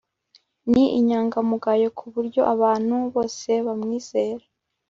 [0.71, 4.43] Ni inyangamugayo kuburyo abantu bose bamwizera